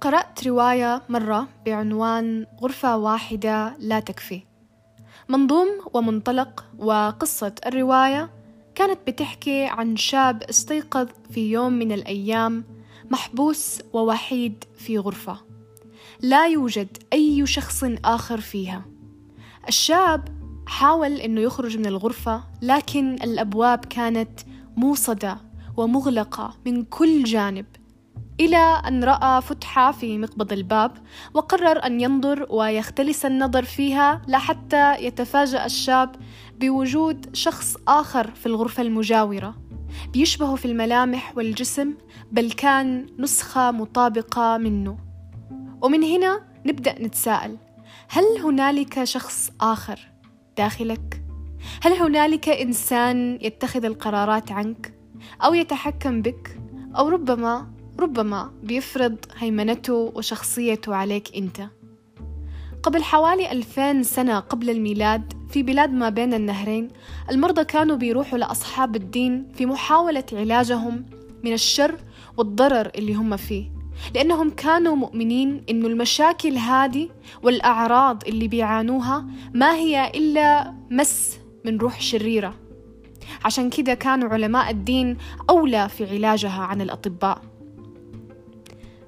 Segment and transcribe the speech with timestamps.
[0.00, 4.42] قرأت رواية مرة بعنوان غرفة واحدة لا تكفي.
[5.28, 8.30] منظوم ومنطلق وقصة الرواية
[8.74, 12.64] كانت بتحكي عن شاب استيقظ في يوم من الأيام
[13.10, 15.38] محبوس ووحيد في غرفة.
[16.20, 18.84] لا يوجد أي شخص آخر فيها.
[19.68, 20.28] الشاب
[20.66, 24.40] حاول أنه يخرج من الغرفة لكن الأبواب كانت
[24.76, 25.38] موصدة
[25.76, 27.66] ومغلقة من كل جانب.
[28.40, 30.92] إلى أن رأى فتحة في مقبض الباب
[31.34, 36.16] وقرر أن ينظر ويختلس النظر فيها لحتى يتفاجأ الشاب
[36.60, 39.54] بوجود شخص آخر في الغرفة المجاورة
[40.12, 41.94] بيشبهه في الملامح والجسم
[42.32, 44.98] بل كان نسخة مطابقة منه
[45.82, 47.56] ومن هنا نبدأ نتساءل
[48.08, 49.98] هل هنالك شخص آخر
[50.56, 51.22] داخلك؟
[51.82, 54.98] هل هنالك إنسان يتخذ القرارات عنك؟
[55.44, 56.60] أو يتحكم بك؟
[56.96, 61.68] أو ربما ربما بيفرض هيمنته وشخصيته عليك أنت.
[62.82, 66.88] قبل حوالي ألفين سنة قبل الميلاد في بلاد ما بين النهرين
[67.30, 71.06] المرضى كانوا بيروحوا لأصحاب الدين في محاولة علاجهم
[71.44, 71.98] من الشر
[72.36, 73.76] والضرر اللي هم فيه
[74.14, 77.08] لأنهم كانوا مؤمنين إنه المشاكل هذه
[77.42, 82.54] والأعراض اللي بيعانوها ما هي إلا مس من روح شريرة.
[83.44, 85.16] عشان كده كانوا علماء الدين
[85.50, 87.42] أولى في علاجها عن الأطباء.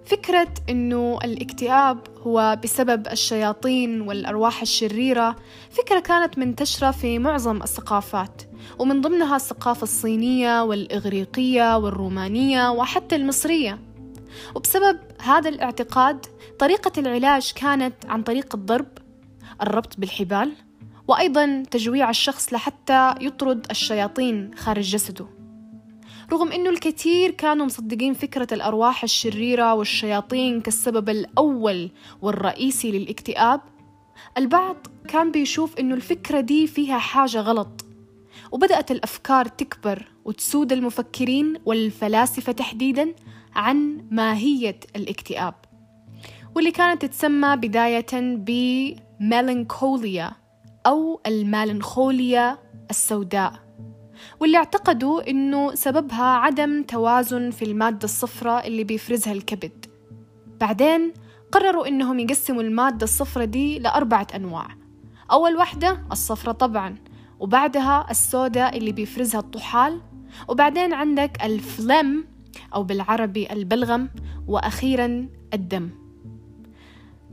[0.08, 5.36] فكرة إنه الاكتئاب هو بسبب الشياطين والأرواح الشريرة
[5.70, 8.42] فكرة كانت منتشرة في معظم الثقافات
[8.78, 13.78] ومن ضمنها الثقافة الصينية والإغريقية والرومانية وحتى المصرية.
[14.54, 16.26] وبسبب هذا الاعتقاد
[16.58, 18.88] طريقة العلاج كانت عن طريق الضرب
[19.62, 20.52] الربط بالحبال
[21.08, 25.37] وأيضا تجويع الشخص لحتى يطرد الشياطين خارج جسده.
[26.32, 31.90] رغم أنه الكثير كانوا مصدقين فكرة الأرواح الشريرة والشياطين كالسبب الأول
[32.22, 33.60] والرئيسي للاكتئاب
[34.38, 34.76] البعض
[35.08, 37.84] كان بيشوف أنه الفكرة دي فيها حاجة غلط
[38.52, 43.14] وبدأت الأفكار تكبر وتسود المفكرين والفلاسفة تحديدا
[43.54, 45.54] عن ماهية الاكتئاب
[46.56, 48.06] واللي كانت تتسمى بداية
[49.20, 50.32] بميلانكوليا
[50.86, 52.58] أو المالنخوليا
[52.90, 53.67] السوداء.
[54.40, 59.86] واللي اعتقدوا إنه سببها عدم توازن في المادة الصفراء اللي بيفرزها الكبد.
[60.60, 61.12] بعدين
[61.52, 64.68] قرروا إنهم يقسموا المادة الصفراء دي لأربعة أنواع.
[65.32, 66.96] أول واحدة الصفراء طبعا
[67.40, 70.00] وبعدها السوداء اللي بيفرزها الطحال
[70.48, 72.24] وبعدين عندك الفلم
[72.74, 74.08] أو بالعربي البلغم
[74.48, 75.90] وأخيرا الدم.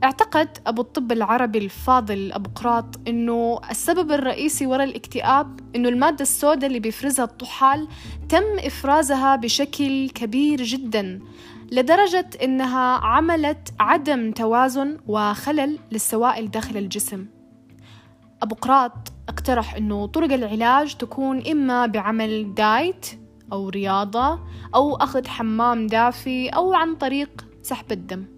[0.06, 6.66] أعتقد أبو الطب العربي الفاضل أبو قراط أنه السبب الرئيسي وراء الاكتئاب أنه المادة السوداء
[6.66, 7.88] اللي بيفرزها الطحال
[8.28, 11.20] تم إفرازها بشكل كبير جدا
[11.72, 17.26] لدرجة أنها عملت عدم توازن وخلل للسوائل داخل الجسم.
[18.42, 23.06] أبقراط اقترح أنه طرق العلاج تكون إما بعمل diet
[23.52, 24.40] أو رياضة
[24.74, 28.35] أو أخذ حمام دافي أو عن طريق سحب الدم.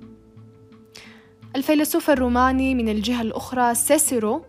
[1.57, 4.43] الفيلسوف الروماني من الجهة الأخرى سيسيرو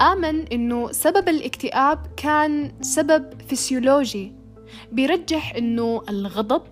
[0.00, 4.32] آمن إنه سبب الاكتئاب كان سبب فسيولوجي
[4.92, 6.62] بيرجح إنه الغضب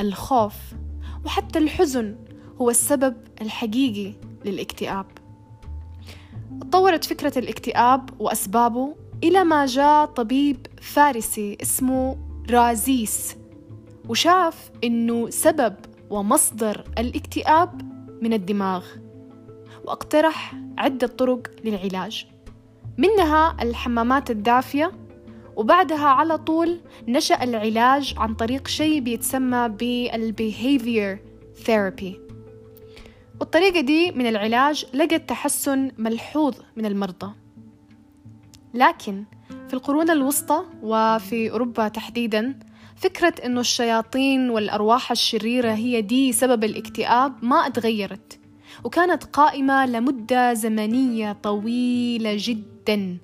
[0.00, 0.54] الخوف
[1.24, 2.16] وحتى الحزن
[2.60, 4.12] هو السبب الحقيقي
[4.44, 5.06] للاكتئاب.
[6.60, 12.16] تطورت فكرة الاكتئاب وأسبابه إلى ما جاء طبيب فارسي اسمه
[12.50, 13.36] رازيس
[14.08, 15.74] وشاف إنه سبب
[16.10, 18.84] ومصدر الاكتئاب من الدماغ
[19.84, 22.26] وأقترح عدة طرق للعلاج.
[22.98, 24.92] منها الحمامات الدافية
[25.56, 31.18] وبعدها على طول نشأ العلاج عن طريق شيء بيتسمى بالbehavior
[31.66, 32.14] therapy.
[33.40, 37.32] والطريقة دي من العلاج لقت تحسن ملحوظ من المرضى.
[38.74, 39.24] لكن
[39.68, 42.58] في القرون الوسطى وفي أوروبا تحديدا
[43.04, 48.38] فكرة إنه الشياطين والأرواح الشريرة هي دي سبب الاكتئاب ما اتغيرت
[48.84, 53.18] وكانت قائمة لمدة زمنية طويلة جدا.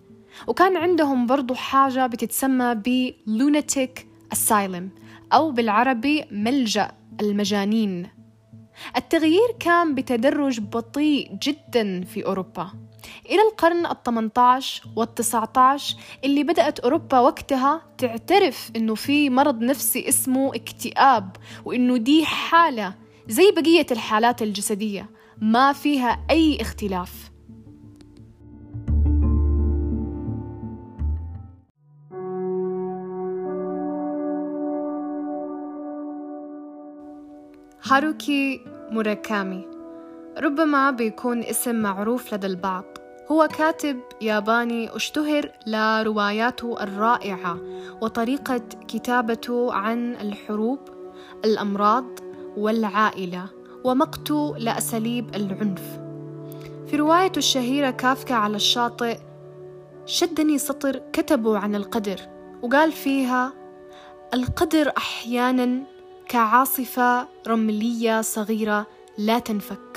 [0.47, 4.01] وكان عندهم برضو حاجة بتتسمى ب lunatic
[4.35, 4.85] asylum
[5.33, 8.07] أو بالعربي ملجأ المجانين.
[8.97, 12.71] التغيير كان بتدرج بطيء جدا في أوروبا.
[13.27, 14.65] إلى القرن ال18
[14.99, 15.95] وال19
[16.25, 22.95] اللي بدأت أوروبا وقتها تعترف إنه في مرض نفسي اسمه اكتئاب وإنه دي حالة
[23.29, 25.11] زي بقية الحالات الجسدية
[25.41, 27.31] ما فيها أي اختلاف.
[37.85, 39.70] هاروكي موراكامي.
[40.39, 42.85] ربما بيكون اسم معروف لدى البعض.
[43.31, 47.59] هو كاتب ياباني اشتهر لرواياته الرائعة
[48.01, 50.79] وطريقة كتابته عن الحروب
[51.45, 52.05] الأمراض
[52.57, 53.47] والعائلة
[53.85, 56.01] ومقته لأساليب العنف.
[56.87, 59.19] في روايته الشهيرة كافكا على الشاطئ
[60.07, 62.21] شدني سطر كتبه عن القدر
[62.63, 63.53] وقال فيها
[64.35, 65.83] القدر أحيانا
[66.29, 68.87] كعاصفة رملية صغيرة
[69.19, 69.90] لا تنفك.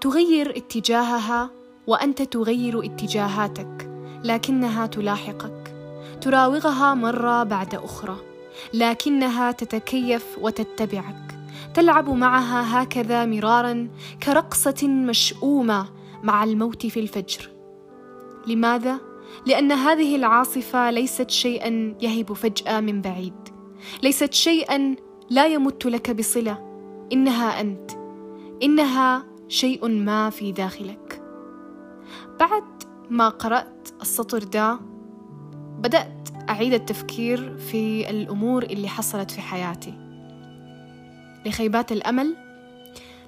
[0.00, 1.50] تغير اتجاهها
[1.86, 3.90] وأنت تغير اتجاهاتك
[4.24, 5.74] لكنها تلاحقك.
[6.20, 8.16] تراوغها مرة بعد أخرى
[8.74, 11.38] لكنها تتكيف وتتبعك.
[11.74, 13.88] تلعب معها هكذا مرارا
[14.22, 15.86] كرقصة مشؤومة
[16.22, 17.50] مع الموت في الفجر.
[18.46, 19.00] لماذا؟
[19.46, 23.48] لأن هذه العاصفة ليست شيئا يهب فجأة من بعيد.
[24.02, 24.96] ليست شيئا
[25.30, 26.58] لا يمت لك بصلة.
[27.12, 27.90] إنها أنت.
[28.62, 31.22] إنها شيء ما في داخلك.
[32.40, 32.64] بعد
[33.10, 34.78] ما قرأت السطر ده
[35.78, 39.94] بدأت أعيد التفكير في الأمور اللي حصلت في حياتي.
[41.46, 42.36] لخيبات الأمل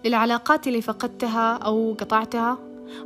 [0.05, 2.59] للعلاقات اللي فقدتها أو قطعتها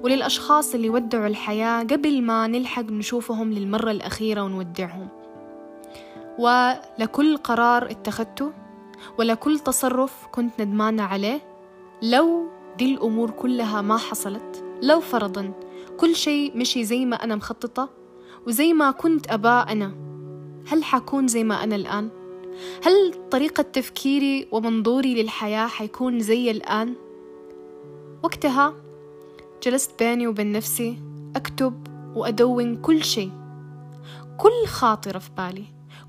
[0.03, 5.09] وللأشخاص اللي ودعوا الحياة قبل ما نلحق نشوفهم للمرة الأخيرة ونودعهم.
[6.39, 8.53] ولكل قرار اتخذته
[9.19, 11.41] ولكل تصرف كنت ندمانة عليه
[12.03, 15.53] لو دي الأمور كلها ما حصلت لو فرضا
[15.97, 17.91] كل شيء مشي زي ما أنا مخططة
[18.47, 19.95] وزي ما كنت أباه أنا
[20.67, 22.09] هل حكون زي ما أنا الآن؟
[22.85, 26.95] هل طريقة تفكيري ومنظوري للحياة حيكون زي الآن؟
[28.23, 28.75] وقتها
[29.63, 30.99] جلست بيني وبين نفسي
[31.37, 33.33] أكتب وأدون كل شيء
[34.39, 35.65] كل خاطرة في بالي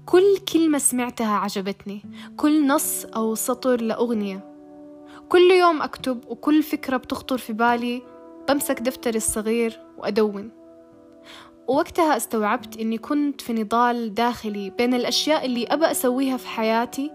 [0.05, 2.01] كل كلمة سمعتها عجبتني
[2.37, 4.54] كل نص أو سطر لأغنية
[5.29, 8.01] كل يوم أكتب وكل فكرة بتخطر في بالي
[8.49, 10.51] بمسك دفتري الصغير وأدون.
[11.67, 17.11] ووقتها استوعبت إني كنت في نضال داخلي بين الأشياء اللي أبى أسويها في حياتي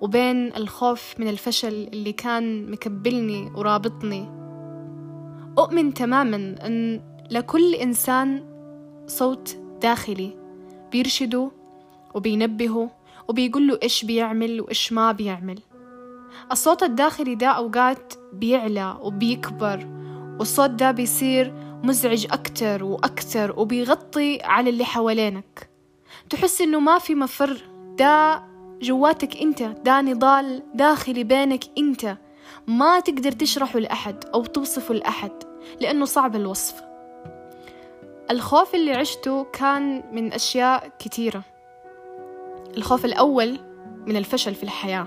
[0.00, 4.28] وبين الخوف من الفشل اللي كان مكبلني ورابطني.
[5.58, 8.44] أؤمن تماما أن لكل إنسان
[9.06, 10.36] صوت داخلي
[10.92, 11.50] بيرشده
[12.14, 12.90] وبينبهه
[13.28, 15.58] وبيقول له إيش بيعمل وإيش ما بيعمل.
[16.52, 19.86] الصوت الداخلي ده أوقات بيعلى وبيكبر
[20.38, 25.70] والصوت ده بيصير مزعج أكتر وأكتر وبيغطي على اللي حوالينك.
[26.30, 27.62] تحس إنه ما في مفر
[27.98, 28.42] ده
[28.82, 32.16] جواتك أنت ده نضال داخلي بينك أنت.
[32.66, 35.32] ما تقدر تشرحه لأحد أو توصفه لأحد
[35.80, 36.82] لأنه صعب الوصف.
[38.30, 41.42] الخوف اللي عشته كان من أشياء كتيرة
[42.76, 43.58] الخوف الأول
[44.06, 45.06] من الفشل في الحياة.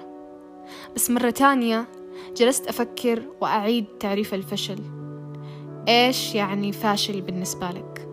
[0.96, 1.88] بس مرة تانية
[2.36, 4.80] جلست أفكر وأعيد تعريف الفشل
[5.88, 8.08] إيش يعني فاشل بالنسبة لك؟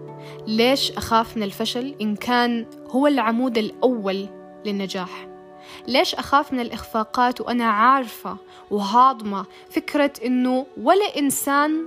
[0.46, 4.26] ليش أخاف من الفشل إن كان هو العمود الأول
[4.64, 5.28] للنجاح؟
[5.88, 8.36] ليش أخاف من الإخفاقات وأنا عارفة
[8.70, 11.86] وهاضمة فكرة إنه ولا إنسان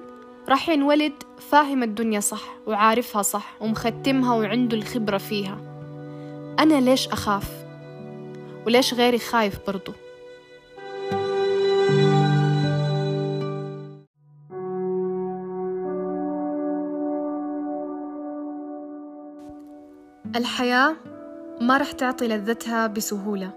[0.49, 1.13] راح ينولد
[1.49, 5.57] فاهم الدنيا صح وعارفها صح ومختمها وعنده الخبرة فيها
[6.59, 7.65] أنا ليش أخاف؟
[8.65, 9.91] وليش غيري خايف برضو؟
[20.37, 20.95] الحياة
[21.61, 23.51] ما رح تعطي لذتها بسهولة.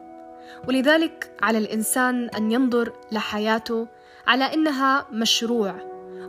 [0.69, 3.89] ولذلك على الإنسان أن ينظر لحياته
[4.27, 5.75] على إنها مشروع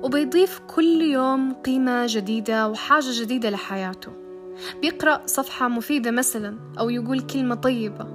[0.03, 4.12] وبيضيف كل يوم قيمة جديدة وحاجة جديدة لحياته.
[4.81, 8.08] بيقرأ صفحة مفيدة مثلا أو يقول كلمة طيبة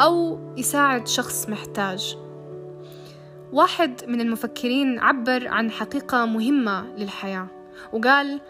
[0.00, 2.16] أو يساعد شخص محتاج.
[3.52, 7.46] واحد من المفكرين عبر عن حقيقة مهمة للحياة
[7.92, 8.40] وقال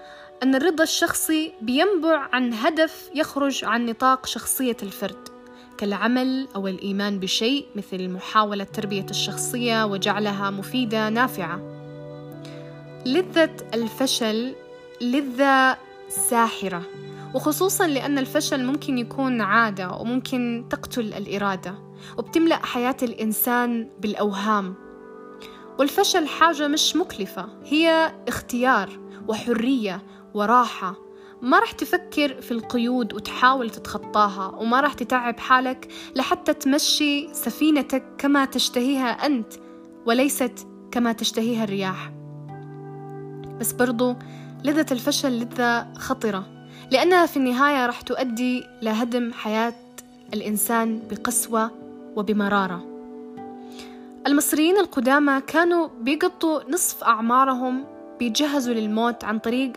[0.43, 5.29] أن الرضا الشخصي بينبع عن هدف يخرج عن نطاق شخصية الفرد
[5.79, 11.61] كالعمل أو الإيمان بشيء مثل محاولة تربية الشخصية وجعلها مفيدة نافعة.
[13.07, 14.55] لذة الفشل
[15.01, 15.79] لذة
[16.09, 16.83] ساحرة
[17.35, 21.75] وخصوصا لأن الفشل ممكن يكون عادة وممكن تقتل الإرادة
[22.19, 24.75] وبتملأ حياة الإنسان بالأوهام.
[25.79, 28.91] والفشل حاجة مش مكلفة هي اختيار
[29.29, 30.03] وحرية
[30.35, 30.95] وراحة.
[31.43, 38.45] ما رح تفكر في القيود وتحاول تتخطاها وما رح تتعب حالك لحتى تمشي سفينتك كما
[38.45, 39.53] تشتهيها أنت
[40.07, 42.11] وليست كما تشتهيها الرياح.
[43.61, 44.17] بس برضو
[44.65, 46.45] لذة الفشل لذة خطرة
[46.91, 49.75] لأنها في النهاية رح تؤدي لهدم حياة
[50.35, 51.71] الإنسان بقسوة
[52.17, 52.85] وبمرارة.
[54.27, 57.85] المصريين القدامى كانوا بيقضوا نصف أعمارهم
[58.19, 59.73] بيجهزوا للموت عن طريق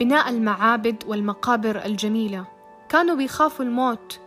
[0.00, 2.46] بناء المعابد والمقابر الجميلة.
[2.88, 4.20] كانوا بيخافوا الموت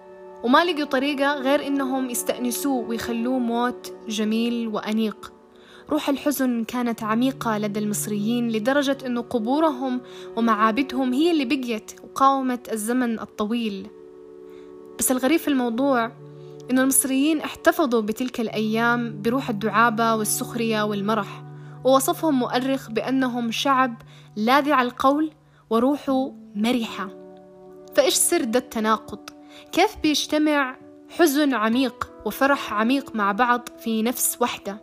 [0.44, 5.34] وما لقوا طريقة غير إنهم يستأنسوه ويخلوه موت جميل وأنيق.
[5.90, 10.02] روح الحزن كانت عميقة لدى المصريين لدرجة أن قبورهم
[10.36, 13.88] ومعابدهم هي اللي بقيت وقاومت الزمن الطويل.
[15.00, 16.12] بس الغريب في الموضوع
[16.72, 21.44] أن المصريين احتفظوا بتلك الأيام بروح الدعابة والسخرية والمرح
[21.84, 24.02] ووصفهم مؤرخ بأنهم شعب
[24.36, 25.32] لاذع القول
[25.70, 27.10] وروحه مرحة.
[27.96, 29.30] فإيش سر ده التناقض؟
[29.72, 30.76] كيف بيجتمع
[31.10, 34.82] حزن عميق وفرح عميق مع بعض في نفس وحدة؟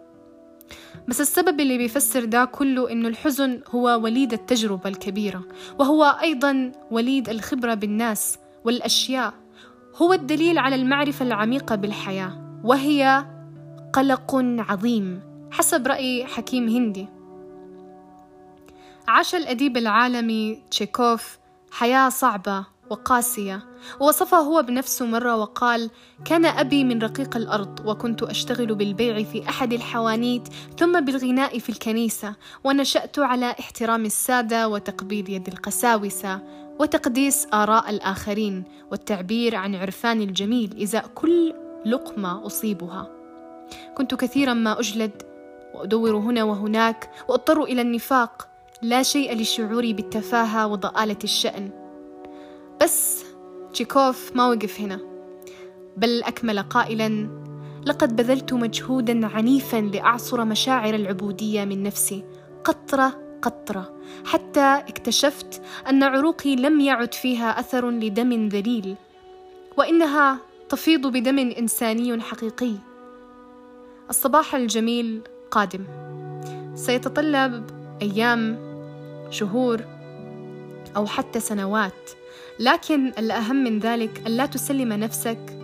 [1.08, 5.42] بس السبب اللي بيفسر ده كله إنه الحزن هو وليد التجربة الكبيرة
[5.78, 9.34] وهو أيضا وليد الخبرة بالناس والأشياء.
[9.96, 13.24] هو الدليل على المعرفة العميقة بالحياة وهي
[13.92, 17.08] قلق عظيم حسب رأي حكيم هندي.
[19.08, 21.38] عاش الأديب العالمي تشيكوف
[21.70, 23.64] حياة صعبة وقاسية.
[24.00, 25.90] ووصفها هو بنفسه مرة وقال
[26.24, 32.34] كان أبي من رقيق الأرض وكنت أشتغل بالبيع في أحد الحوانيت ثم بالغناء في الكنيسة
[32.64, 36.40] ونشأت على احترام السادة وتقبيل يد القساوسة
[36.78, 41.54] وتقديس آراء الآخرين والتعبير عن عرفان الجميل إزاء كل
[41.86, 43.10] لقمة أصيبها.
[43.94, 45.22] كنت كثيرا ما أجلد
[45.74, 48.53] وأدور هنا وهناك وأضطر إلى النفاق
[48.84, 51.70] لا شيء لشعوري بالتفاهة وضآلة الشأن.
[52.82, 53.24] بس
[53.72, 55.00] تشيكوف ما وقف هنا.
[55.96, 57.28] بل أكمل قائلا
[57.86, 62.24] لقد بذلت مجهودا عنيفا لأعصر مشاعر العبودية من نفسي
[62.64, 68.96] قطرة قطرة حتى اكتشفت أن عروقي لم يعد فيها أثر لدم ذليل
[69.78, 70.38] وإنها
[70.68, 72.74] تفيض بدم إنساني حقيقي.
[74.10, 75.84] الصباح الجميل قادم.
[76.74, 77.70] سيتطلب
[78.02, 78.73] أيام
[79.30, 79.84] شهور
[80.96, 82.10] أو حتى سنوات.
[82.58, 85.58] لكن الأهم من ذلك ألا تسلم نفسك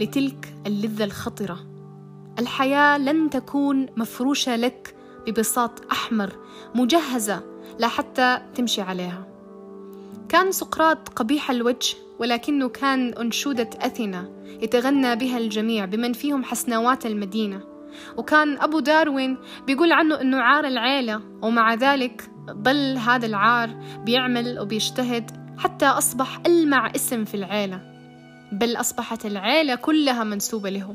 [0.00, 1.58] لتلك اللذة الخطرة.
[2.38, 4.94] الحياة لن تكون مفروشة لك
[5.26, 6.32] ببساط أحمر
[6.74, 7.42] مجهزة
[7.78, 9.26] لا حتى تمشي عليها.
[10.28, 17.60] كان سقراط قبيح الوجه ولكنه كان أنشودة أثينا يتغنى بها الجميع بمن فيهم حسنوات المدينة.
[18.16, 23.70] وكان أبو داروين بيقول عنه أنه عار العيلة ومع ذلك ظل هذا العار
[24.04, 27.80] بيعمل وبيجتهد حتى أصبح ألمع اسم في العيلة
[28.52, 30.94] بل أصبحت العيلة كلها منسوبة له.